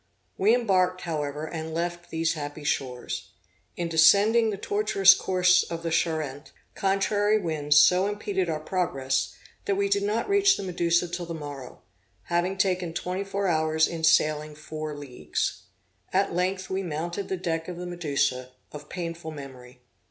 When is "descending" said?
3.87-4.49